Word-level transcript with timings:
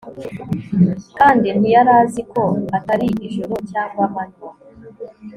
Kandi 1.19 1.47
ntiyari 1.57 1.91
azi 2.01 2.21
ko 2.33 2.43
atari 2.77 3.07
ijoro 3.27 3.55
cyangwa 3.71 4.01
amanywa 4.07 4.51